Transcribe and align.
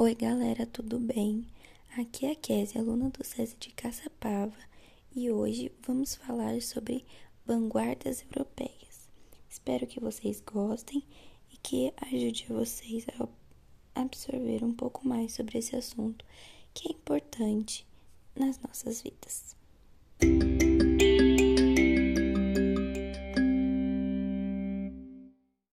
Oi, 0.00 0.14
galera, 0.14 0.64
tudo 0.64 0.96
bem? 0.96 1.44
Aqui 1.98 2.26
é 2.26 2.30
a 2.30 2.36
Kézia, 2.36 2.80
aluna 2.80 3.10
do 3.10 3.24
SESI 3.24 3.56
de 3.58 3.70
Caçapava, 3.70 4.54
e 5.12 5.28
hoje 5.28 5.72
vamos 5.84 6.14
falar 6.14 6.62
sobre 6.62 7.04
vanguardas 7.44 8.24
europeias. 8.32 9.10
Espero 9.50 9.88
que 9.88 9.98
vocês 9.98 10.40
gostem 10.40 11.02
e 11.52 11.56
que 11.56 11.92
ajude 12.12 12.46
vocês 12.48 13.06
a 13.18 13.28
absorver 14.00 14.62
um 14.62 14.72
pouco 14.72 15.04
mais 15.04 15.32
sobre 15.32 15.58
esse 15.58 15.74
assunto 15.74 16.24
que 16.72 16.90
é 16.90 16.92
importante 16.92 17.84
nas 18.36 18.56
nossas 18.60 19.02
vidas. 19.02 19.56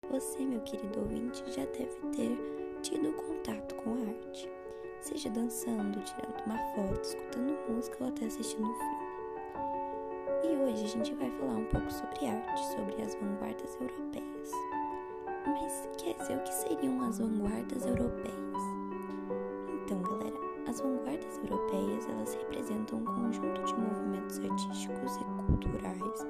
Você, 0.10 0.40
meu 0.40 0.62
querido 0.62 1.00
ouvinte, 1.00 1.44
já 1.52 1.64
deve 1.66 1.96
ter 2.18 2.55
tido 2.96 3.12
contato 3.14 3.76
com 3.76 3.94
a 3.94 4.08
arte, 4.08 4.50
seja 5.02 5.30
dançando, 5.30 6.00
tirando 6.02 6.46
uma 6.46 6.58
foto, 6.58 7.02
escutando 7.02 7.58
música 7.70 7.98
ou 8.00 8.08
até 8.08 8.26
assistindo 8.26 8.64
um 8.64 8.74
filme. 8.74 9.06
E 10.44 10.56
hoje 10.56 10.86
a 10.86 10.88
gente 10.88 11.14
vai 11.16 11.30
falar 11.32 11.56
um 11.56 11.66
pouco 11.66 11.92
sobre 11.92 12.26
arte, 12.26 12.66
sobre 12.74 13.02
as 13.02 13.16
vanguardas 13.16 13.78
europeias. 13.82 14.52
Mas 15.46 15.90
quer 15.98 16.14
dizer, 16.16 16.38
o 16.38 16.44
que 16.44 16.54
seriam 16.54 17.02
as 17.02 17.20
vanguardas 17.20 17.86
europeias? 17.86 18.64
Então, 19.84 20.02
galera, 20.02 20.38
as 20.68 20.80
vanguardas 20.80 21.38
europeias, 21.40 22.08
elas 22.08 22.34
representam 22.36 23.00
um 23.00 23.06
conjunto 23.06 23.62
de 23.62 23.76
movimentos 23.76 24.40
artísticos 24.40 25.18
e 25.18 25.46
culturais 25.46 26.28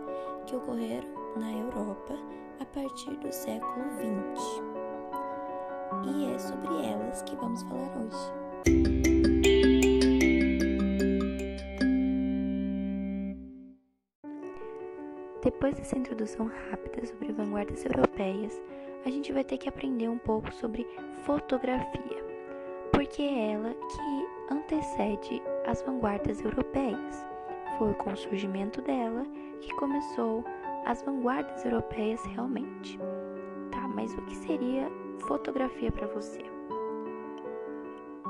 que 0.48 0.56
ocorreram 0.56 1.10
na 1.38 1.52
Europa 1.52 2.18
a 2.60 2.66
partir 2.66 3.16
do 3.18 3.32
século 3.32 3.86
XX. 4.00 4.75
E 6.08 6.34
é 6.34 6.40
sobre 6.40 6.86
elas 6.86 7.22
que 7.24 7.36
vamos 7.36 7.64
falar 7.64 7.92
hoje. 7.98 8.46
Depois 15.44 15.76
dessa 15.76 15.98
introdução 15.98 16.50
rápida 16.70 17.06
sobre 17.06 17.32
vanguardas 17.32 17.86
europeias, 17.86 18.62
a 19.06 19.10
gente 19.10 19.32
vai 19.32 19.44
ter 19.44 19.58
que 19.58 19.70
aprender 19.70 20.10
um 20.10 20.18
pouco 20.18 20.52
sobre 20.54 20.88
fotografia, 21.24 22.24
porque 22.92 23.22
é 23.22 23.52
ela 23.52 23.74
que 23.74 24.54
antecede 24.54 25.42
as 25.68 25.82
vanguardas 25.84 26.42
europeias. 26.42 27.26
Foi 27.78 27.94
com 27.94 28.12
o 28.12 28.18
surgimento 28.18 28.82
dela 28.82 29.24
que 29.62 29.74
começou 29.76 30.44
as 30.86 31.02
vanguardas 31.04 31.64
europeias 31.64 32.24
realmente. 32.26 33.00
Tá, 33.72 33.88
mas 33.88 34.14
o 34.14 34.22
que 34.24 34.36
seria 34.36 34.92
fotografia 35.22 35.92
para 35.92 36.08
você? 36.08 36.44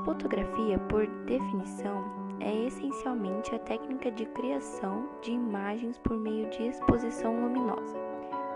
Fotografia, 0.04 0.78
por 0.88 1.06
definição, 1.24 2.04
é 2.40 2.66
essencialmente 2.66 3.54
a 3.54 3.58
técnica 3.58 4.10
de 4.10 4.24
criação 4.26 5.08
de 5.20 5.32
imagens 5.32 5.98
por 5.98 6.16
meio 6.16 6.48
de 6.50 6.68
exposição 6.68 7.34
luminosa, 7.40 7.96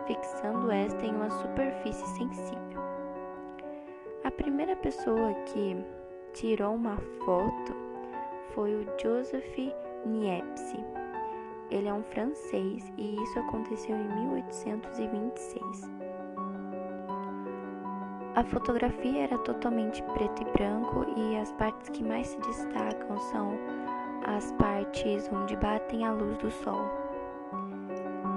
fixando 0.07 0.71
esta 0.71 1.05
em 1.05 1.15
uma 1.15 1.31
superfície 1.31 2.07
sensível. 2.17 2.81
A 4.23 4.31
primeira 4.31 4.77
pessoa 4.77 5.33
que 5.47 5.77
tirou 6.33 6.75
uma 6.75 6.97
foto 7.25 7.75
foi 8.55 8.75
o 8.75 8.87
Joseph 9.01 9.59
Niepce. 10.07 10.77
Ele 11.71 11.89
é 11.89 11.93
um 11.93 12.03
francês 12.03 12.93
e 12.97 13.17
isso 13.23 13.39
aconteceu 13.39 13.97
em 13.97 14.09
1826. 14.27 16.00
A 18.41 18.45
fotografia 18.45 19.25
era 19.25 19.37
totalmente 19.37 20.03
preto 20.15 20.41
e 20.41 20.51
branco 20.53 21.05
e 21.15 21.37
as 21.37 21.53
partes 21.53 21.91
que 21.91 22.03
mais 22.03 22.27
se 22.27 22.41
destacam 22.41 23.19
são 23.19 23.53
as 24.25 24.51
partes 24.53 25.29
onde 25.31 25.55
batem 25.57 26.07
a 26.07 26.13
luz 26.13 26.39
do 26.39 26.51
sol. 26.51 26.81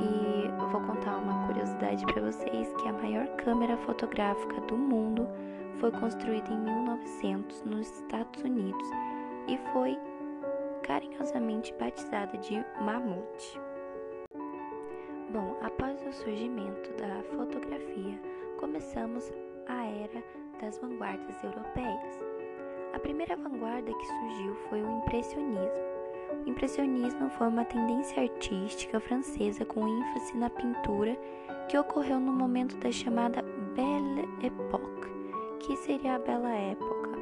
E 0.01 0.45
eu 0.61 0.67
vou 0.67 0.81
contar 0.81 1.15
uma 1.15 1.47
curiosidade 1.47 2.05
para 2.05 2.21
vocês 2.21 2.73
que 2.73 2.89
a 2.89 2.91
maior 2.91 3.27
câmera 3.37 3.77
fotográfica 3.77 4.59
do 4.67 4.75
mundo 4.75 5.25
foi 5.79 5.89
construída 5.91 6.51
em 6.51 6.59
1900 6.59 7.63
nos 7.63 7.87
Estados 7.87 8.43
Unidos 8.43 8.89
e 9.47 9.57
foi 9.71 9.97
carinhosamente 10.81 11.73
batizada 11.79 12.37
de 12.39 12.55
Mamute. 12.81 13.57
Bom, 15.29 15.55
após 15.61 16.05
o 16.05 16.11
surgimento 16.11 16.91
da 16.97 17.23
fotografia, 17.37 18.19
começamos 18.59 19.31
a 19.67 19.85
era 19.85 20.23
das 20.61 20.77
vanguardas 20.79 21.43
europeias. 21.43 22.23
A 22.93 22.99
primeira 22.99 23.35
vanguarda 23.35 23.91
que 23.93 24.05
surgiu 24.05 24.55
foi 24.69 24.83
o 24.83 24.97
impressionismo. 24.99 25.93
O 26.45 26.49
impressionismo 26.49 27.29
foi 27.31 27.47
uma 27.47 27.65
tendência 27.65 28.23
artística 28.23 28.99
francesa 28.99 29.65
com 29.65 29.87
ênfase 29.87 30.37
na 30.37 30.49
pintura 30.49 31.17
que 31.67 31.77
ocorreu 31.77 32.19
no 32.19 32.33
momento 32.33 32.75
da 32.77 32.91
chamada 32.91 33.41
Belle 33.75 34.27
Époque, 34.43 35.09
que 35.59 35.75
seria 35.77 36.15
a 36.15 36.19
Bela 36.19 36.51
Época. 36.51 37.13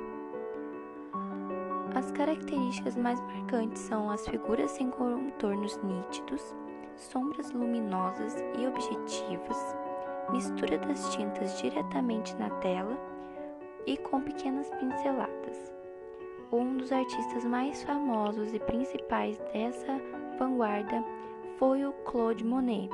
As 1.94 2.12
características 2.12 2.96
mais 2.96 3.19
marcantes 3.22 3.81
são 3.81 4.09
as 4.09 4.25
figuras 4.28 4.72
sem 4.72 4.90
contornos 4.90 5.78
nítidos, 5.84 6.56
sombras 6.96 7.51
luminosas 7.51 8.35
e 8.57 8.66
objetivas, 8.66 9.75
mistura 10.31 10.78
das 10.78 11.14
tintas 11.14 11.59
diretamente 11.59 12.36
na 12.38 12.50
tela 12.62 12.97
e 13.86 13.97
com 13.97 14.22
pequenas 14.22 14.69
pinceladas. 14.72 15.74
Um 16.52 16.78
dos 16.78 16.92
artistas 16.92 17.46
mais 17.46 17.81
famosos 17.84 18.53
e 18.53 18.59
principais 18.59 19.38
dessa 19.53 20.00
vanguarda 20.38 21.03
foi 21.58 21.86
o 21.86 21.94
Claude 22.06 22.44
Monet, 22.44 22.90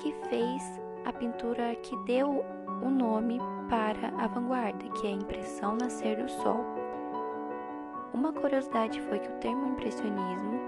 que 0.00 0.12
fez 0.28 0.62
a 1.04 1.12
pintura 1.12 1.74
que 1.76 1.96
deu 2.04 2.44
o 2.82 2.90
nome 2.90 3.38
para 3.70 4.08
a 4.22 4.26
vanguarda, 4.26 4.88
que 4.90 5.06
é 5.06 5.10
a 5.10 5.14
impressão 5.14 5.76
nascer 5.76 6.22
do 6.22 6.28
sol. 6.30 6.64
Uma 8.12 8.32
curiosidade 8.32 9.00
foi 9.02 9.18
que 9.18 9.28
o 9.28 9.36
termo 9.36 9.72
impressionismo 9.72 10.60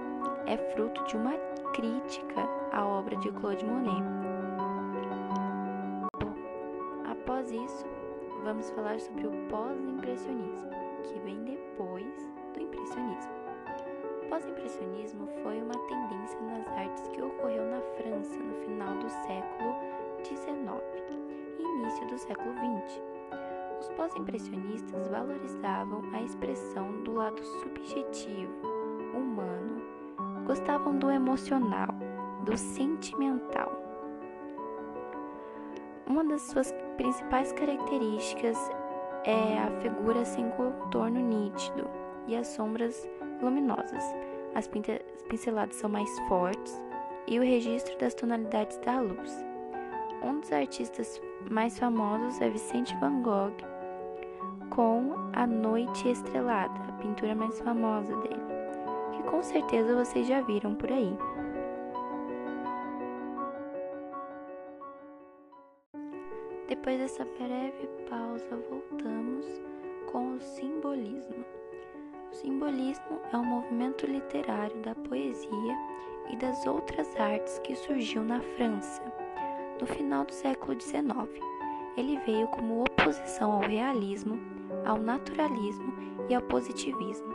é 0.47 0.57
fruto 0.73 1.05
de 1.05 1.17
uma 1.17 1.37
crítica 1.75 2.49
à 2.73 2.87
obra 2.87 3.17
de 3.17 3.31
Claude 3.33 3.65
Monet 3.65 4.30
Após 7.51 7.73
isso, 7.73 7.85
vamos 8.45 8.71
falar 8.71 9.01
sobre 9.01 9.27
o 9.27 9.31
pós-impressionismo, 9.49 10.71
que 11.03 11.19
vem 11.21 11.43
depois 11.43 12.07
do 12.55 12.63
impressionismo. 12.63 13.33
O 14.23 14.29
pós-impressionismo 14.29 15.27
foi 15.43 15.61
uma 15.61 15.75
tendência 15.89 16.41
nas 16.43 16.69
artes 16.69 17.09
que 17.09 17.21
ocorreu 17.21 17.65
na 17.65 17.81
França 17.97 18.39
no 18.39 18.55
final 18.55 18.97
do 18.99 19.11
século 19.11 19.75
XIX 20.23 20.81
e 21.59 21.63
início 21.63 22.07
do 22.07 22.19
século 22.19 22.55
XX. 22.55 23.03
Os 23.81 23.89
pós-impressionistas 23.97 25.09
valorizavam 25.09 26.03
a 26.13 26.23
expressão 26.23 27.03
do 27.03 27.15
lado 27.15 27.43
subjetivo, 27.43 28.55
humano, 29.13 29.83
gostavam 30.47 30.97
do 30.97 31.11
emocional, 31.11 31.89
do 32.45 32.57
sentimental. 32.57 33.73
Uma 36.07 36.25
das 36.25 36.43
suas 36.43 36.73
principais 37.01 37.51
características 37.53 38.59
é 39.25 39.59
a 39.59 39.71
figura 39.81 40.23
sem 40.23 40.51
contorno 40.51 41.19
nítido 41.19 41.89
e 42.29 42.37
as 42.37 42.47
sombras 42.49 43.09
luminosas. 43.41 44.05
As 44.55 44.69
pinceladas 44.69 45.77
são 45.77 45.89
mais 45.89 46.11
fortes 46.29 46.79
e 47.27 47.39
o 47.39 47.43
registro 47.43 47.97
das 47.97 48.13
tonalidades 48.13 48.77
da 48.85 49.01
luz. 49.01 49.43
Um 50.23 50.41
dos 50.41 50.53
artistas 50.53 51.23
mais 51.51 51.79
famosos 51.79 52.39
é 52.43 52.51
Vicente 52.51 52.95
Van 52.97 53.23
Gogh, 53.23 53.57
com 54.69 55.15
A 55.33 55.47
Noite 55.47 56.07
Estrelada, 56.07 56.79
a 56.87 56.93
pintura 57.01 57.35
mais 57.35 57.59
famosa 57.61 58.15
dele, 58.17 58.43
que 59.13 59.23
com 59.23 59.43
certeza 59.43 60.05
vocês 60.05 60.27
já 60.27 60.43
viram 60.43 60.75
por 60.75 60.93
aí. 60.93 61.17
Depois 66.81 66.99
dessa 66.99 67.27
breve 67.39 67.87
pausa, 68.09 68.57
voltamos 68.71 69.45
com 70.11 70.37
o 70.37 70.41
simbolismo. 70.41 71.45
O 72.33 72.35
simbolismo 72.35 73.21
é 73.31 73.37
um 73.37 73.45
movimento 73.45 74.07
literário 74.07 74.75
da 74.81 74.95
poesia 74.95 75.77
e 76.31 76.37
das 76.37 76.67
outras 76.67 77.15
artes 77.21 77.59
que 77.59 77.77
surgiu 77.77 78.23
na 78.23 78.41
França 78.41 79.03
no 79.79 79.87
final 79.89 80.25
do 80.25 80.33
século 80.33 80.81
XIX. 80.81 81.05
Ele 81.99 82.19
veio 82.21 82.49
como 82.49 82.81
oposição 82.81 83.53
ao 83.53 83.61
realismo, 83.61 84.41
ao 84.87 84.97
naturalismo 84.97 85.93
e 86.31 86.35
ao 86.35 86.41
positivismo. 86.41 87.35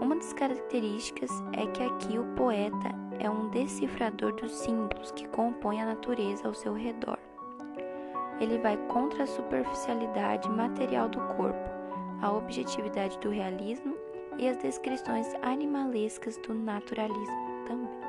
Uma 0.00 0.14
das 0.14 0.32
características 0.32 1.32
é 1.52 1.66
que 1.66 1.82
aqui 1.82 2.16
o 2.16 2.32
poeta 2.36 2.94
é 3.18 3.28
um 3.28 3.48
decifrador 3.48 4.32
dos 4.36 4.52
símbolos 4.52 5.10
que 5.10 5.26
compõem 5.30 5.82
a 5.82 5.86
natureza 5.86 6.46
ao 6.46 6.54
seu 6.54 6.74
redor 6.74 7.18
ele 8.40 8.58
vai 8.58 8.76
contra 8.88 9.24
a 9.24 9.26
superficialidade 9.26 10.48
material 10.50 11.08
do 11.08 11.20
corpo, 11.36 11.70
a 12.20 12.32
objetividade 12.32 13.18
do 13.18 13.30
realismo 13.30 13.96
e 14.38 14.48
as 14.48 14.56
descrições 14.58 15.28
animalescas 15.42 16.36
do 16.38 16.54
naturalismo 16.54 17.64
também. 17.66 18.04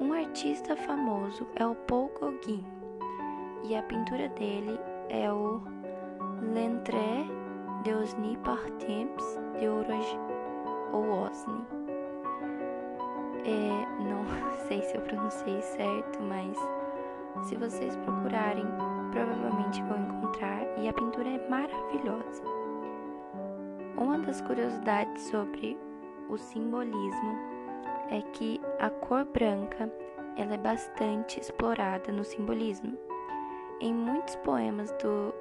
Um 0.00 0.12
artista 0.12 0.76
famoso 0.76 1.46
é 1.56 1.66
o 1.66 1.74
Paul 1.74 2.10
Gauguin 2.20 2.64
e 3.64 3.74
a 3.74 3.82
pintura 3.82 4.28
dele 4.28 4.78
é 5.08 5.30
o 5.32 5.62
L'Entrée 6.40 7.26
d'Osny 7.84 8.36
par 8.44 8.62
temps 8.78 9.38
de 9.58 9.68
Orage 9.68 10.18
ou 10.92 11.24
Osni. 11.24 11.66
É, 13.44 14.02
não 14.02 14.24
sei 14.68 14.82
se 14.82 14.96
eu 14.96 15.00
pronunciei 15.02 15.60
certo, 15.62 16.22
mas 16.22 16.56
se 17.42 17.56
vocês 17.56 17.96
procurarem, 17.96 18.66
provavelmente 19.10 19.82
vão 19.82 19.98
encontrar 19.98 20.62
e 20.78 20.88
a 20.88 20.92
pintura 20.92 21.28
é 21.28 21.48
maravilhosa. 21.48 22.42
Uma 23.96 24.18
das 24.18 24.40
curiosidades 24.40 25.22
sobre 25.24 25.78
o 26.28 26.36
simbolismo 26.36 27.38
é 28.10 28.22
que 28.32 28.60
a 28.78 28.90
cor 28.90 29.24
branca 29.24 29.90
ela 30.36 30.54
é 30.54 30.58
bastante 30.58 31.40
explorada 31.40 32.12
no 32.12 32.22
simbolismo. 32.22 32.96
Em 33.80 33.92
muitos 33.92 34.36
poemas 34.36 34.92
do, 35.02 35.34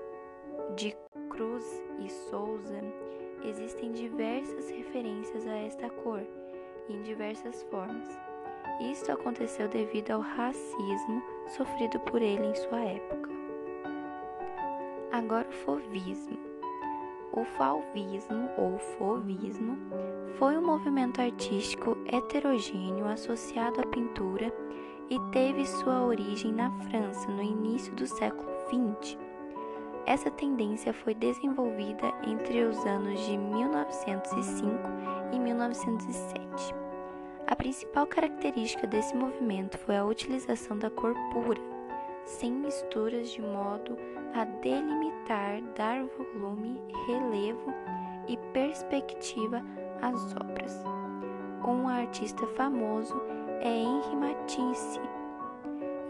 de 0.75 0.95
Cruz 1.29 1.63
e 1.99 2.09
Souza 2.09 2.81
existem 3.43 3.91
diversas 3.91 4.69
referências 4.69 5.45
a 5.45 5.55
esta 5.55 5.89
cor 5.89 6.25
em 6.89 7.01
diversas 7.03 7.63
formas. 7.63 8.26
Isto 8.79 9.11
aconteceu 9.11 9.67
devido 9.67 10.11
ao 10.11 10.21
racismo 10.21 11.23
sofrido 11.47 11.99
por 12.01 12.21
ele 12.21 12.47
em 12.47 12.55
sua 12.55 12.79
época. 12.79 13.29
Agora 15.11 15.47
o 15.47 15.51
fovismo. 15.51 16.37
O 17.31 17.43
fauvismo 17.43 18.49
ou 18.57 18.77
fovismo 18.77 19.77
foi 20.37 20.57
um 20.57 20.65
movimento 20.65 21.21
artístico 21.21 21.97
heterogêneo 22.05 23.07
associado 23.07 23.81
à 23.81 23.85
pintura 23.85 24.51
e 25.09 25.19
teve 25.31 25.65
sua 25.65 26.03
origem 26.05 26.51
na 26.51 26.71
França 26.89 27.27
no 27.29 27.41
início 27.41 27.93
do 27.95 28.05
século 28.05 28.49
XX. 28.67 29.17
Essa 30.05 30.31
tendência 30.31 30.93
foi 30.93 31.13
desenvolvida 31.13 32.13
entre 32.25 32.63
os 32.63 32.77
anos 32.85 33.19
de 33.25 33.37
1905 33.37 34.71
e 35.33 35.39
1907. 35.39 36.86
A 37.47 37.55
principal 37.55 38.05
característica 38.05 38.85
desse 38.85 39.15
movimento 39.15 39.77
foi 39.77 39.95
a 39.95 40.03
utilização 40.03 40.77
da 40.77 40.89
cor 40.89 41.15
pura, 41.31 41.61
sem 42.25 42.51
misturas, 42.51 43.29
de 43.31 43.41
modo 43.41 43.97
a 44.33 44.43
delimitar, 44.43 45.61
dar 45.73 46.03
volume, 46.03 46.81
relevo 47.07 47.73
e 48.27 48.35
perspectiva 48.51 49.63
às 50.01 50.35
obras. 50.35 50.83
Um 51.65 51.87
artista 51.87 52.45
famoso 52.47 53.15
é 53.61 53.69
Henri 53.69 54.15
Matisse 54.17 54.99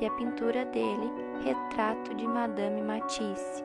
e 0.01 0.07
a 0.07 0.11
pintura 0.11 0.65
dele, 0.65 1.11
Retrato 1.43 2.15
de 2.15 2.27
Madame 2.27 2.81
Matisse. 2.81 3.63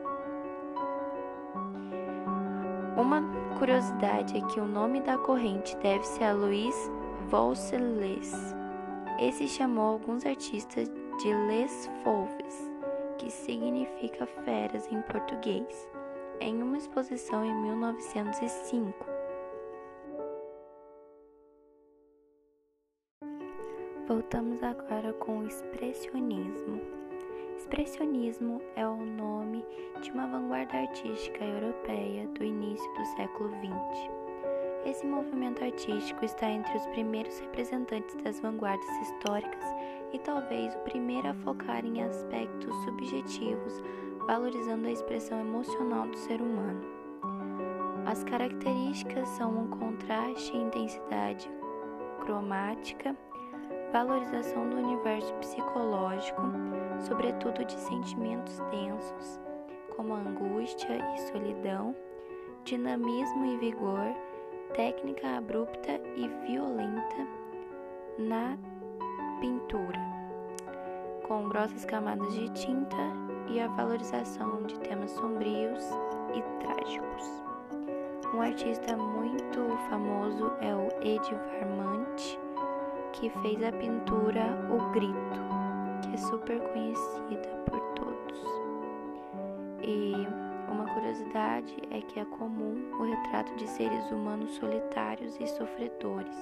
Uma 2.95 3.23
curiosidade 3.57 4.37
é 4.37 4.41
que 4.41 4.59
o 4.59 4.65
nome 4.65 5.01
da 5.01 5.17
corrente 5.17 5.75
deve-se 5.77 6.23
a 6.23 6.33
Louis 6.33 6.91
Volseles. 7.29 8.33
Esse 9.19 9.47
chamou 9.47 9.93
alguns 9.93 10.25
artistas 10.25 10.89
de 11.21 11.33
Les 11.47 11.89
Fauves, 12.03 12.71
que 13.17 13.31
significa 13.31 14.25
feras 14.43 14.91
em 14.91 15.01
português, 15.03 15.87
em 16.39 16.61
uma 16.61 16.77
exposição 16.77 17.43
em 17.45 17.53
1905. 17.55 19.05
Voltamos 24.07 24.61
agora 24.61 25.13
com 25.13 25.39
o 25.39 25.47
expressionismo. 25.47 26.81
Expressionismo 27.57 28.61
é 28.75 28.85
o 28.87 28.97
nome 28.97 29.65
de 30.01 30.11
uma 30.11 30.27
vanguarda 30.27 30.77
artística 30.77 31.43
europeia 31.43 32.27
do 32.27 32.43
início 32.43 32.93
do 32.93 33.05
século 33.15 33.49
XX. 33.49 34.12
Esse 34.85 35.05
movimento 35.05 35.63
artístico 35.63 36.25
está 36.25 36.49
entre 36.49 36.75
os 36.75 36.85
primeiros 36.87 37.39
representantes 37.39 38.15
das 38.15 38.39
vanguardas 38.41 38.89
históricas 39.01 39.63
e 40.11 40.19
talvez 40.19 40.75
o 40.75 40.79
primeiro 40.79 41.29
a 41.29 41.33
focar 41.33 41.85
em 41.85 42.03
aspectos 42.03 42.75
subjetivos, 42.83 43.81
valorizando 44.27 44.87
a 44.87 44.91
expressão 44.91 45.39
emocional 45.39 46.05
do 46.07 46.17
ser 46.17 46.41
humano. 46.41 46.83
As 48.05 48.25
características 48.25 49.29
são 49.29 49.57
um 49.57 49.67
contraste 49.69 50.55
e 50.55 50.61
intensidade 50.61 51.49
cromática, 52.19 53.15
valorização 53.93 54.69
do 54.69 54.77
universo 54.77 55.33
psicológico, 55.35 56.41
sobretudo 56.99 57.63
de 57.63 57.79
sentimentos 57.79 58.59
densos, 58.69 59.39
como 59.95 60.13
angústia 60.13 60.97
e 61.15 61.21
solidão, 61.31 61.95
dinamismo 62.65 63.45
e 63.45 63.57
vigor, 63.57 64.13
técnica 64.73 65.37
abrupta 65.37 66.01
e 66.15 66.27
violenta 66.45 67.27
na 68.17 68.57
pintura, 69.39 69.99
com 71.27 71.47
grossas 71.47 71.85
camadas 71.85 72.33
de 72.33 72.49
tinta 72.49 72.97
e 73.49 73.59
a 73.59 73.67
valorização 73.67 74.63
de 74.63 74.79
temas 74.79 75.11
sombrios 75.11 75.83
e 76.33 76.41
trágicos. 76.63 77.43
Um 78.33 78.41
artista 78.41 78.97
muito 78.97 79.77
famoso 79.89 80.51
é 80.59 80.73
o 80.73 80.87
Edvard 81.05 81.65
Munch, 81.65 82.39
que 83.11 83.29
fez 83.29 83.63
a 83.63 83.71
pintura 83.71 84.41
O 84.71 84.91
Grito, 84.91 85.39
que 86.01 86.15
é 86.15 86.17
super 86.17 86.59
conhecida 86.71 87.47
por 87.69 87.79
todos. 87.93 88.41
E 89.83 90.42
uma 90.73 90.91
curiosidade 90.91 91.75
é 91.91 92.01
que 92.01 92.19
é 92.19 92.25
comum 92.25 92.91
o 92.99 93.03
retrato 93.03 93.55
de 93.55 93.67
seres 93.67 94.09
humanos 94.09 94.55
solitários 94.55 95.37
e 95.39 95.45
sofredores 95.47 96.35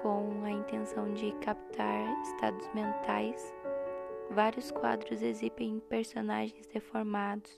com 0.00 0.44
a 0.44 0.50
intenção 0.50 1.12
de 1.12 1.32
captar 1.40 2.22
estados 2.22 2.66
mentais, 2.72 3.52
vários 4.30 4.70
quadros 4.70 5.20
exibem 5.20 5.80
personagens 5.80 6.66
deformados, 6.68 7.50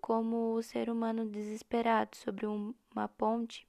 como 0.00 0.54
o 0.54 0.62
ser 0.62 0.88
humano 0.88 1.26
desesperado 1.26 2.16
sobre 2.16 2.46
uma 2.46 3.08
ponte 3.16 3.66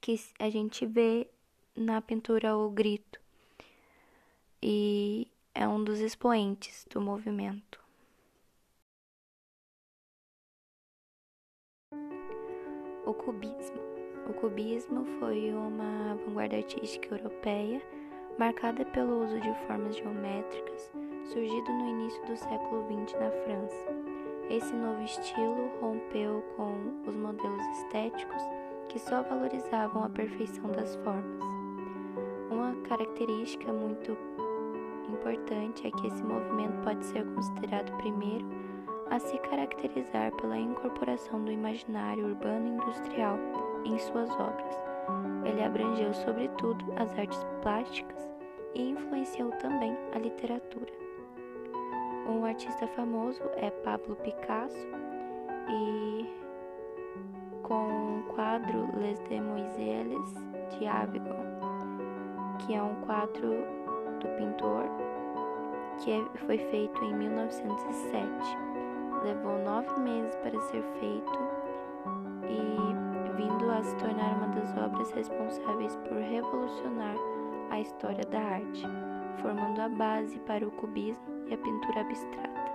que 0.00 0.18
a 0.38 0.48
gente 0.48 0.86
vê 0.86 1.28
na 1.76 2.00
pintura 2.00 2.56
O 2.56 2.70
Grito, 2.70 3.20
e 4.62 5.28
é 5.54 5.66
um 5.66 5.82
dos 5.82 5.98
expoentes 5.98 6.86
do 6.88 7.00
movimento. 7.00 7.83
O 13.06 13.12
cubismo. 13.12 13.76
O 14.26 14.32
cubismo 14.32 15.04
foi 15.18 15.52
uma 15.52 16.14
vanguarda 16.24 16.56
artística 16.56 17.14
europeia 17.14 17.82
marcada 18.38 18.82
pelo 18.86 19.22
uso 19.24 19.38
de 19.40 19.54
formas 19.66 19.96
geométricas, 19.96 20.90
surgido 21.24 21.70
no 21.70 21.86
início 21.86 22.24
do 22.24 22.34
século 22.34 22.82
XX 22.86 23.20
na 23.20 23.30
França. 23.30 23.86
Esse 24.48 24.72
novo 24.74 25.02
estilo 25.02 25.70
rompeu 25.82 26.42
com 26.56 26.74
os 27.06 27.14
modelos 27.14 27.66
estéticos 27.78 28.42
que 28.88 28.98
só 28.98 29.22
valorizavam 29.22 30.04
a 30.04 30.08
perfeição 30.08 30.70
das 30.72 30.96
formas. 30.96 31.44
Uma 32.50 32.74
característica 32.88 33.70
muito 33.70 34.16
importante 35.08 35.86
é 35.86 35.90
que 35.90 36.06
esse 36.06 36.22
movimento 36.22 36.82
pode 36.82 37.04
ser 37.04 37.26
considerado 37.34 37.94
primeiro 37.98 38.63
a 39.14 39.18
se 39.20 39.38
caracterizar 39.38 40.32
pela 40.32 40.58
incorporação 40.58 41.44
do 41.44 41.52
imaginário 41.52 42.26
urbano 42.26 42.66
industrial 42.66 43.38
em 43.84 43.96
suas 43.96 44.28
obras. 44.32 44.76
Ele 45.44 45.62
abrangeu, 45.62 46.12
sobretudo, 46.12 46.84
as 46.96 47.16
artes 47.16 47.38
plásticas 47.62 48.28
e 48.74 48.90
influenciou 48.90 49.52
também 49.52 49.96
a 50.12 50.18
literatura. 50.18 50.92
Um 52.26 52.44
artista 52.44 52.88
famoso 52.88 53.40
é 53.54 53.70
Pablo 53.70 54.16
Picasso 54.16 54.88
e 55.68 56.26
com 57.62 58.18
o 58.18 58.22
quadro 58.34 58.98
Les 58.98 59.20
Demoiselles 59.28 60.34
de 60.76 60.88
Avignon, 60.88 61.44
que 62.66 62.74
é 62.74 62.82
um 62.82 62.96
quadro 63.02 63.64
do 64.18 64.26
pintor 64.36 64.86
que 66.02 66.10
é, 66.10 66.38
foi 66.46 66.58
feito 66.58 67.04
em 67.04 67.14
1907. 67.14 68.83
Levou 69.24 69.58
nove 69.58 69.98
meses 70.00 70.36
para 70.36 70.60
ser 70.60 70.82
feito 71.00 71.32
e 72.46 73.32
vindo 73.38 73.70
a 73.70 73.82
se 73.82 73.96
tornar 73.96 74.36
uma 74.36 74.48
das 74.48 74.76
obras 74.76 75.10
responsáveis 75.12 75.96
por 75.96 76.18
revolucionar 76.18 77.16
a 77.70 77.80
história 77.80 78.22
da 78.26 78.38
arte, 78.38 78.82
formando 79.40 79.80
a 79.80 79.88
base 79.88 80.38
para 80.40 80.68
o 80.68 80.70
cubismo 80.72 81.24
e 81.48 81.54
a 81.54 81.56
pintura 81.56 82.02
abstrata. 82.02 82.70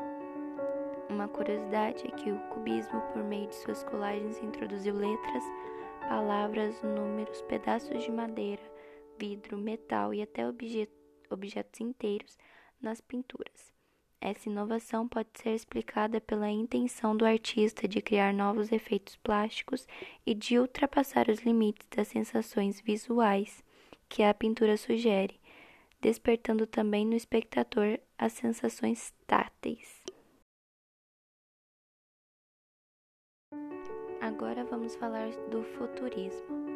Uma 1.09 1.27
curiosidade 1.27 2.07
é 2.07 2.11
que 2.11 2.31
o 2.31 2.39
cubismo, 2.49 2.99
por 3.13 3.23
meio 3.23 3.47
de 3.47 3.55
suas 3.55 3.83
colagens, 3.83 4.41
introduziu 4.41 4.95
letras, 4.95 5.43
palavras, 6.07 6.81
números, 6.81 7.43
pedaços 7.43 8.03
de 8.03 8.11
madeira, 8.11 8.63
vidro, 9.19 9.55
metal 9.55 10.15
e 10.15 10.23
até 10.23 10.43
objetos 11.29 11.79
inteiros 11.79 12.35
nas 12.81 13.01
pinturas. 13.01 13.78
Essa 14.21 14.49
inovação 14.49 15.07
pode 15.07 15.29
ser 15.35 15.51
explicada 15.51 16.19
pela 16.19 16.49
intenção 16.49 17.15
do 17.15 17.25
artista 17.25 17.87
de 17.87 18.01
criar 18.01 18.33
novos 18.33 18.69
efeitos 18.69 19.15
plásticos 19.15 19.87
e 20.25 20.33
de 20.35 20.59
ultrapassar 20.59 21.29
os 21.29 21.39
limites 21.39 21.87
das 21.95 22.09
sensações 22.09 22.81
visuais 22.81 23.63
que 24.09 24.21
a 24.21 24.33
pintura 24.33 24.75
sugere, 24.75 25.39
despertando 26.01 26.67
também 26.67 27.05
no 27.05 27.15
espectador 27.15 27.97
as 28.17 28.33
sensações 28.33 29.13
táteis. 29.25 30.03
Agora 34.19 34.65
vamos 34.65 34.95
falar 34.97 35.29
do 35.49 35.63
futurismo. 35.63 36.67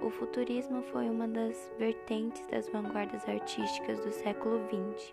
O 0.00 0.10
futurismo 0.10 0.80
foi 0.92 1.10
uma 1.10 1.26
das 1.26 1.72
vertentes 1.76 2.46
das 2.46 2.68
vanguardas 2.68 3.28
artísticas 3.28 3.98
do 4.04 4.12
século 4.12 4.60
XX 4.68 5.12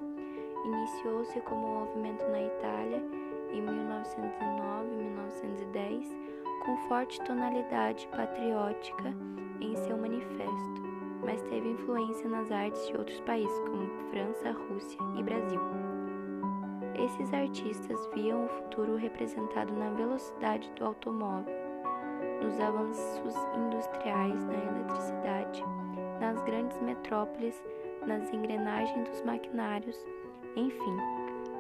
Iniciou-se 0.65 1.39
como 1.41 1.67
movimento 1.67 2.27
na 2.31 2.41
Itália 2.41 3.03
em 3.51 3.61
1909 3.61 4.89
e 4.91 4.97
1910, 4.97 6.17
com 6.65 6.77
forte 6.87 7.21
tonalidade 7.21 8.07
patriótica 8.07 9.13
em 9.61 9.75
seu 9.75 9.95
manifesto, 9.95 10.81
mas 11.23 11.39
teve 11.43 11.69
influência 11.69 12.27
nas 12.27 12.51
artes 12.51 12.87
de 12.87 12.97
outros 12.97 13.21
países 13.21 13.59
como 13.59 13.87
França, 14.09 14.51
Rússia 14.51 14.97
e 15.19 15.21
Brasil. 15.21 15.61
Esses 16.95 17.31
artistas 17.31 18.09
viam 18.15 18.45
o 18.45 18.49
futuro 18.49 18.95
representado 18.95 19.71
na 19.71 19.91
velocidade 19.91 20.71
do 20.71 20.85
automóvel, 20.85 21.53
nos 22.41 22.59
avanços 22.59 23.35
industriais, 23.55 24.43
na 24.45 24.53
eletricidade, 24.53 25.63
nas 26.19 26.41
grandes 26.41 26.81
metrópoles, 26.81 27.63
nas 28.07 28.33
engrenagens 28.33 29.07
dos 29.09 29.21
maquinários 29.21 30.03
enfim, 30.55 30.97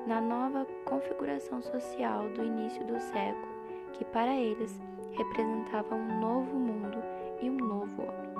na 0.07 0.21
nova 0.21 0.65
configuração 0.85 1.61
social 1.61 2.29
do 2.29 2.43
início 2.43 2.85
do 2.85 2.99
século, 2.99 3.47
que 3.93 4.05
para 4.05 4.33
eles 4.35 4.79
representava 5.11 5.95
um 5.95 6.19
novo 6.19 6.55
mundo 6.55 6.97
e 7.41 7.49
um 7.49 7.57
novo 7.57 8.01
homem. 8.01 8.35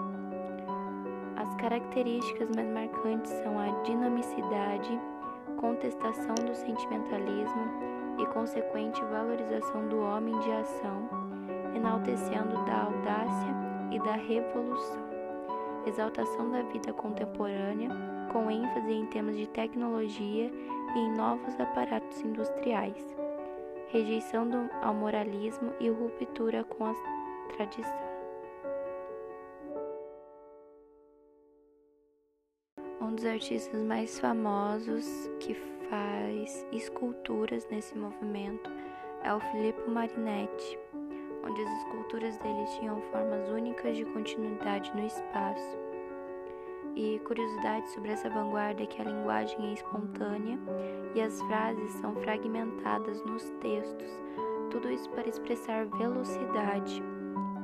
As 1.36 1.54
características 1.56 2.50
mais 2.56 2.70
marcantes 2.70 3.32
são 3.44 3.60
a 3.60 3.68
dinamicidade, 3.84 5.00
contestação 5.58 6.36
do 6.36 6.56
sentimentalismo 6.56 7.66
e 8.20 8.26
consequente 8.28 9.04
valorização 9.06 9.88
do 9.88 10.00
homem 10.00 10.38
de 10.40 10.52
ação, 10.52 11.10
enaltecendo 11.76 12.64
da 12.66 12.84
audácia 12.84 13.56
e 13.92 14.00
da 14.00 14.14
revolução, 14.14 15.04
exaltação 15.86 16.50
da 16.50 16.62
vida 16.64 16.94
contemporânea 16.94 18.15
com 18.36 18.52
ênfase 18.52 18.92
em 18.92 19.06
temas 19.06 19.38
de 19.38 19.48
tecnologia 19.48 20.52
e 20.94 21.00
em 21.00 21.10
novos 21.14 21.58
aparatos 21.58 22.20
industriais, 22.20 23.16
rejeição 23.88 24.70
ao 24.82 24.94
moralismo 24.94 25.72
e 25.80 25.88
ruptura 25.88 26.66
com 26.66 26.88
a 26.88 26.94
tradição. 27.56 28.06
Um 33.00 33.16
dos 33.16 33.26
artistas 33.26 33.82
mais 33.82 34.20
famosos 34.20 35.32
que 35.40 35.54
faz 35.90 36.68
esculturas 36.74 37.66
nesse 37.70 37.98
movimento 37.98 38.70
é 39.24 39.34
o 39.34 39.40
Filippo 39.40 39.90
Marinetti, 39.90 40.78
onde 41.42 41.62
as 41.62 41.72
esculturas 41.78 42.38
dele 42.40 42.66
tinham 42.78 43.02
formas 43.14 43.48
únicas 43.48 43.96
de 43.96 44.04
continuidade 44.04 44.94
no 44.94 45.06
espaço 45.06 45.85
e 46.96 47.20
curiosidade 47.20 47.90
sobre 47.90 48.12
essa 48.12 48.30
vanguarda 48.30 48.84
é 48.84 48.86
que 48.86 49.02
a 49.02 49.06
linguagem 49.06 49.70
é 49.70 49.74
espontânea 49.74 50.58
e 51.14 51.22
as 51.22 51.42
frases 51.42 51.92
são 51.96 52.16
fragmentadas 52.16 53.24
nos 53.26 53.50
textos, 53.62 54.10
tudo 54.72 54.90
isso 54.90 55.10
para 55.10 55.28
expressar 55.28 55.86
velocidade. 55.88 57.04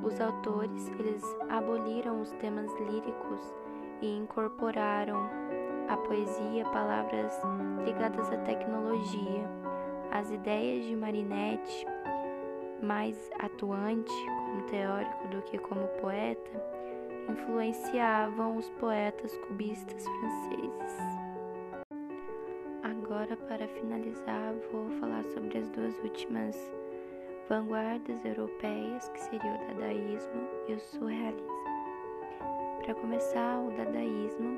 Os 0.04 0.20
autores, 0.20 0.88
eles 1.00 1.24
aboliram 1.50 2.22
os 2.22 2.32
temas 2.34 2.72
líricos 2.80 3.54
e 4.02 4.18
incorporaram 4.18 5.30
à 5.88 5.96
poesia 5.96 6.66
palavras 6.66 7.34
ligadas 7.86 8.32
à 8.32 8.38
tecnologia. 8.38 9.50
As 10.12 10.30
ideias 10.30 10.86
de 10.86 10.96
Marinetti, 10.96 11.86
mais 12.82 13.30
atuante 13.40 14.12
como 14.26 14.64
teórico 14.64 15.28
do 15.28 15.42
que 15.44 15.58
como 15.60 15.88
poeta, 16.02 16.81
influenciavam 17.30 18.58
os 18.58 18.70
poetas 18.72 19.38
cubistas 19.48 20.06
franceses. 20.08 20.98
Agora, 22.84 23.36
para 23.36 23.68
finalizar, 23.68 24.54
vou 24.72 24.90
falar 25.00 25.24
sobre 25.25 25.58
as 25.58 25.70
duas 25.70 25.98
últimas 26.00 26.56
vanguardas 27.48 28.24
europeias, 28.25 29.10
que 29.10 29.22
seria 29.22 29.54
o 29.54 29.74
dadaísmo 29.74 30.48
e 30.68 30.74
o 30.74 30.80
surrealismo. 30.80 31.62
Para 32.84 32.96
começar, 32.96 33.60
o 33.60 33.72
dadaísmo, 33.72 34.58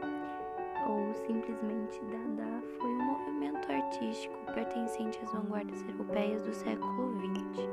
ou 0.88 1.14
simplesmente 1.26 2.00
Dada, 2.06 2.64
foi 2.80 2.90
um 2.90 3.04
movimento 3.04 3.72
artístico 3.72 4.38
pertencente 4.54 5.20
às 5.24 5.32
vanguardas 5.32 5.84
europeias 5.90 6.42
do 6.44 6.54
século 6.54 7.14
XX, 7.20 7.70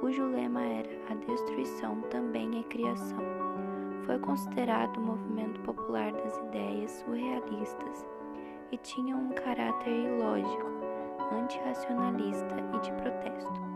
cujo 0.00 0.24
lema 0.26 0.62
era 0.62 0.90
a 1.10 1.14
destruição 1.14 2.00
também 2.10 2.60
é 2.60 2.62
criação 2.64 3.41
foi 4.06 4.18
considerado 4.18 4.96
o 4.96 5.00
movimento 5.00 5.60
popular 5.60 6.12
das 6.12 6.36
ideias 6.38 6.90
surrealistas 6.90 8.06
e 8.70 8.76
tinha 8.78 9.16
um 9.16 9.30
caráter 9.30 9.90
ilógico, 9.90 10.66
antirracionalista 11.32 12.56
e 12.74 12.80
de 12.80 12.92
protesto. 12.92 13.72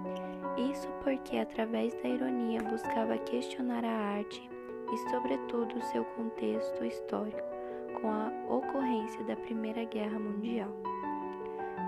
Isso 0.56 0.88
porque, 1.02 1.36
através 1.38 1.94
da 2.02 2.08
ironia, 2.08 2.62
buscava 2.62 3.18
questionar 3.18 3.84
a 3.84 4.16
arte 4.16 4.48
e, 4.92 5.10
sobretudo, 5.10 5.82
seu 5.92 6.04
contexto 6.04 6.84
histórico, 6.84 7.42
com 8.00 8.08
a 8.10 8.32
ocorrência 8.48 9.22
da 9.24 9.36
Primeira 9.36 9.84
Guerra 9.84 10.18
Mundial. 10.18 10.70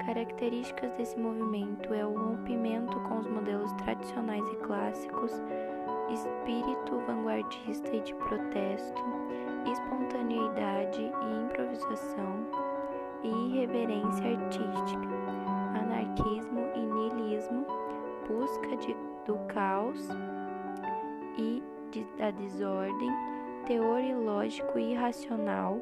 Características 0.04 0.92
desse 0.92 1.18
movimento 1.18 1.92
é 1.92 2.04
o 2.04 2.12
rompimento 2.12 2.98
com 3.00 3.18
os 3.18 3.26
modelos 3.26 3.72
tradicionais 3.72 4.46
e 4.52 4.56
clássicos 4.56 5.32
espírito 6.12 6.98
vanguardista 7.06 7.94
e 7.94 8.00
de 8.00 8.14
protesto, 8.14 9.02
espontaneidade 9.70 11.02
e 11.02 11.44
improvisação 11.44 12.46
e 13.22 13.28
irreverência 13.28 14.38
artística, 14.38 15.08
anarquismo 15.74 16.60
e 16.74 16.80
niilismo, 16.80 17.66
busca 18.26 18.76
de, 18.76 18.96
do 19.26 19.38
caos 19.48 20.08
e 21.36 21.62
de, 21.90 22.04
da 22.16 22.30
desordem, 22.30 23.10
teor 23.66 24.00
ilógico 24.00 24.78
e 24.78 24.92
irracional, 24.92 25.80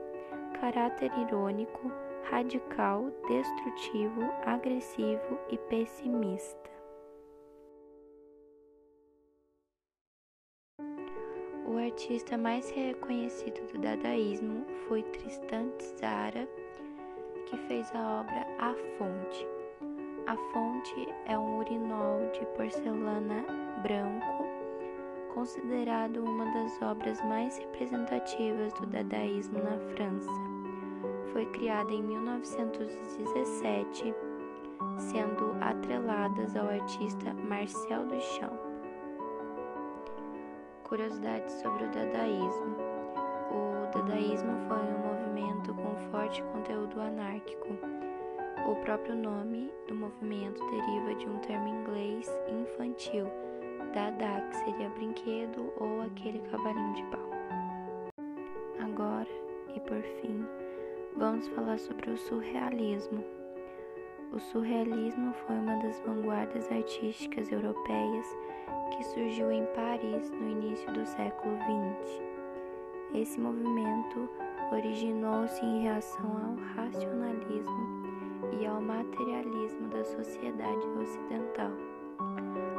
caráter 0.61 1.11
irônico, 1.19 1.93
radical, 2.31 3.11
destrutivo, 3.29 4.23
agressivo 4.45 5.39
e 5.51 5.59
pessimista. 5.59 6.76
O 11.77 11.79
artista 11.79 12.37
mais 12.39 12.71
reconhecido 12.71 13.61
do 13.71 13.79
dadaísmo 13.79 14.65
foi 14.89 15.03
Tristan 15.03 15.69
Tzara, 15.77 16.49
que 17.45 17.55
fez 17.69 17.95
a 17.95 18.21
obra 18.21 18.47
A 18.59 18.73
Fonte. 18.97 19.47
A 20.27 20.35
Fonte 20.37 21.07
é 21.27 21.39
um 21.39 21.59
urinol 21.59 22.31
de 22.33 22.47
porcelana 22.57 23.45
branco, 23.83 24.47
considerado 25.35 26.25
uma 26.25 26.47
das 26.47 26.81
obras 26.81 27.23
mais 27.27 27.59
representativas 27.59 28.73
do 28.81 28.87
dadaísmo 28.87 29.59
na 29.59 29.79
França. 29.95 30.33
Foi 31.31 31.45
criada 31.45 31.93
em 31.93 32.03
1917, 32.03 34.15
sendo 34.97 35.55
atreladas 35.61 36.57
ao 36.57 36.71
artista 36.71 37.35
Marcel 37.35 38.07
Duchamp. 38.07 38.66
Curiosidades 40.89 41.53
sobre 41.55 41.85
o 41.85 41.91
dadaísmo. 41.91 42.77
O 43.51 43.91
dadaísmo 43.93 44.53
foi 44.69 44.79
um 44.79 44.99
movimento 44.99 45.75
com 45.75 45.97
forte 46.13 46.41
conteúdo 46.53 47.01
anárquico. 47.01 47.77
O 48.71 48.77
próprio 48.77 49.17
nome 49.17 49.69
do 49.89 49.97
movimento 49.97 50.65
deriva 50.71 51.13
de 51.17 51.29
um 51.29 51.39
termo 51.41 51.67
inglês 51.67 52.31
infantil, 52.49 53.27
dada, 53.93 54.41
que 54.49 54.57
seria 54.59 54.89
brinquedo 54.91 55.73
ou 55.81 56.03
aquele 56.03 56.39
cavalinho 56.51 56.95
de 56.95 57.03
pau. 57.07 57.31
Agora, 58.79 59.29
e 59.75 59.81
por 59.81 60.01
fim, 60.21 60.47
vamos 61.17 61.49
falar 61.49 61.81
sobre 61.81 62.11
o 62.11 62.17
surrealismo. 62.17 63.25
O 64.33 64.39
surrealismo 64.39 65.33
foi 65.47 65.57
uma 65.57 65.77
das 65.77 66.01
vanguardas 66.01 66.71
artísticas 66.71 67.51
europeias 67.51 68.27
que 68.91 69.05
surgiu 69.05 69.51
em 69.51 69.65
Paris 69.67 70.31
no 70.31 70.51
início 70.51 70.93
do 70.93 71.07
século 71.07 71.57
XX. 71.57 72.23
Esse 73.15 73.41
movimento 73.41 74.29
originou-se 74.73 75.65
em 75.65 75.83
reação 75.85 76.27
ao 76.27 76.55
racionalismo 76.75 78.07
e 78.61 78.67
ao 78.67 78.81
materialismo 78.81 79.89
da 79.89 80.05
sociedade 80.05 80.87
ocidental. 81.01 81.71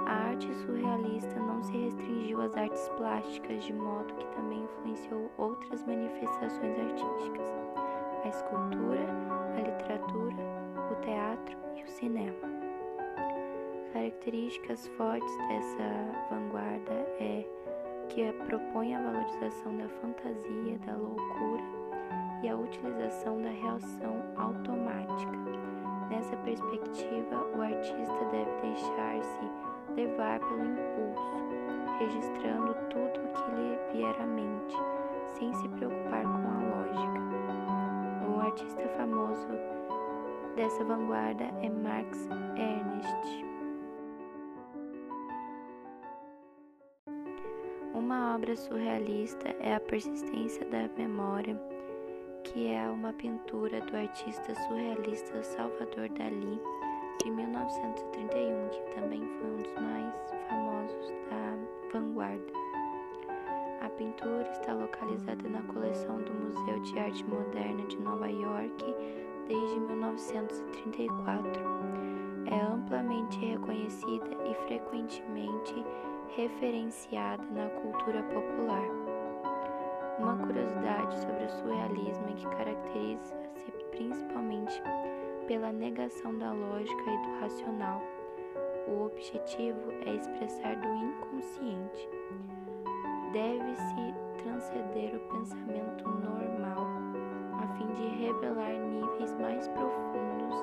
A 0.05 0.29
arte 0.29 0.53
surrealista 0.53 1.39
não 1.39 1.63
se 1.63 1.75
restringiu 1.75 2.41
às 2.41 2.55
artes 2.55 2.87
plásticas, 2.97 3.63
de 3.63 3.73
modo 3.73 4.13
que 4.13 4.27
também 4.35 4.63
influenciou 4.63 5.31
outras 5.37 5.83
manifestações 5.85 6.77
artísticas: 6.79 7.47
a 8.23 8.27
escultura, 8.27 9.07
a 9.55 9.61
literatura, 9.61 10.46
teatro 11.45 11.57
e 11.75 11.83
o 11.83 11.87
cinema. 11.87 12.47
Características 13.93 14.87
fortes 14.89 15.37
dessa 15.49 16.29
vanguarda 16.29 16.93
é 17.19 17.45
que 18.09 18.31
propõe 18.47 18.95
a 18.95 19.01
valorização 19.01 19.77
da 19.77 19.87
fantasia, 19.89 20.79
da 20.85 20.95
loucura 20.95 21.63
e 22.43 22.49
a 22.49 22.55
utilização 22.55 23.41
da 23.41 23.49
reação 23.49 24.23
automática. 24.35 25.31
Nessa 26.09 26.37
perspectiva, 26.37 27.47
o 27.55 27.61
artista 27.61 28.25
deve 28.31 28.51
deixar-se 28.61 29.51
levar 29.95 30.39
pelo 30.39 30.63
impulso, 30.63 31.33
registrando 31.99 32.73
tudo 32.89 33.19
o 33.19 33.33
que 33.33 33.51
lhe 33.55 33.77
vier 33.93 34.21
à 34.21 34.25
mente, 34.25 34.77
sem 35.25 35.53
se 35.53 35.67
preocupar 35.69 36.23
com 36.23 36.47
a 36.47 36.75
lógica. 36.75 37.27
O 38.29 38.39
artista 38.39 38.87
famoso 38.89 39.47
dessa 40.57 40.83
vanguarda 40.83 41.43
é 41.61 41.69
Max 41.69 42.27
Ernst. 42.57 43.45
Uma 47.93 48.33
obra 48.33 48.55
surrealista 48.57 49.49
é 49.59 49.75
a 49.75 49.79
persistência 49.79 50.65
da 50.65 50.89
memória, 50.97 51.55
que 52.43 52.73
é 52.73 52.89
uma 52.89 53.13
pintura 53.13 53.79
do 53.81 53.95
artista 53.95 54.55
surrealista 54.55 55.43
Salvador 55.43 56.09
Dalí 56.09 56.59
de 57.23 57.29
1931, 57.29 58.69
que 58.69 58.95
também 58.95 59.21
foi 59.21 59.51
um 59.51 59.61
dos 59.61 59.73
mais 59.75 60.13
famosos 60.49 61.11
da 61.29 61.99
vanguarda. 61.99 62.53
A 63.81 63.89
pintura 63.89 64.49
está 64.49 64.73
localizada 64.73 65.47
na 65.47 65.61
coleção 65.71 66.17
do 66.17 66.33
Museu 66.33 66.79
de 66.79 66.97
Arte 66.97 67.23
Moderna 67.25 67.85
de 67.85 67.97
Nova 67.99 68.27
York 68.27 68.95
desde 69.47 69.79
1934. 69.79 71.61
É 72.45 72.61
amplamente 72.61 73.37
reconhecida 73.39 74.27
e 74.45 74.53
frequentemente 74.67 75.85
referenciada 76.35 77.43
na 77.51 77.69
cultura 77.81 78.21
popular. 78.23 78.83
Uma 80.19 80.37
curiosidade 80.37 81.19
sobre 81.19 81.45
o 81.45 81.49
surrealismo 81.49 82.29
é 82.29 82.33
que 82.33 82.47
caracteriza-se 82.47 83.37
principalmente 83.91 84.81
pela 85.47 85.71
negação 85.71 86.37
da 86.37 86.51
lógica 86.51 87.11
e 87.11 87.17
do 87.17 87.39
racional. 87.39 88.01
O 88.87 89.05
objetivo 89.05 89.91
é 90.05 90.15
expressar 90.15 90.75
do 90.75 90.87
inconsciente. 90.87 92.09
Deve-se 93.33 94.13
transcender 94.41 95.15
o 95.15 95.19
pensamento 95.33 96.07
normal, 96.07 96.46
fim 97.77 97.87
de 97.93 98.07
revelar 98.07 98.73
níveis 98.73 99.33
mais 99.39 99.67
profundos 99.69 100.55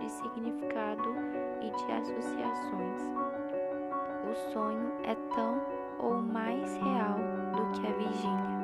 de 0.00 0.10
significado 0.10 1.14
e 1.60 1.70
de 1.70 1.92
associações. 1.92 3.02
O 4.30 4.52
sonho 4.52 4.92
é 5.04 5.14
tão 5.34 5.60
ou 5.98 6.14
mais 6.20 6.76
real 6.76 7.18
do 7.54 7.80
que 7.80 7.86
a 7.86 7.92
vigília. 7.92 8.55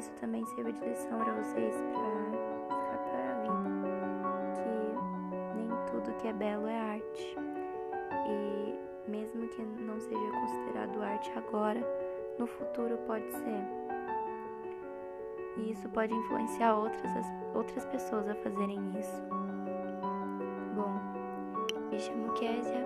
Isso 0.00 0.10
também 0.18 0.44
sirva 0.46 0.72
de 0.72 0.80
lição 0.80 1.18
para 1.18 1.32
vocês, 1.34 1.74
para 1.76 2.80
ficar 2.80 2.98
para 3.04 3.20
a 3.28 3.34
vida, 3.42 4.56
que 4.56 5.58
nem 5.58 5.68
tudo 5.90 6.16
que 6.16 6.28
é 6.28 6.32
belo 6.32 6.66
é 6.66 6.80
arte. 6.94 7.36
E 8.26 9.10
mesmo 9.10 9.46
que 9.48 9.62
não 9.62 10.00
seja 10.00 10.30
considerado 10.40 11.02
arte 11.02 11.30
agora, 11.36 11.80
no 12.38 12.46
futuro 12.46 12.96
pode 13.06 13.30
ser. 13.30 13.62
E 15.58 15.72
isso 15.72 15.86
pode 15.90 16.14
influenciar 16.14 16.74
outras, 16.76 17.26
outras 17.54 17.84
pessoas 17.86 18.26
a 18.26 18.34
fazerem 18.36 18.80
isso. 18.98 19.22
Bom, 20.74 20.94
me 21.90 22.00
chamo 22.00 22.32
Késia 22.32 22.79